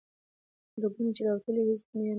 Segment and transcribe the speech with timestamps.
[0.81, 2.09] رګونه چې راوتلي وو هیڅ یې نه لرل.